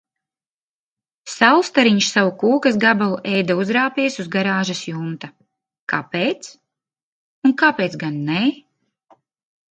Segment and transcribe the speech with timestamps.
[1.31, 5.29] Saulstariņš savu kūkas gabalu ēda, uzrāpies uz garāžas jumta.
[5.93, 6.49] Kāpēc?
[7.49, 8.41] Un kāpēc gan nē?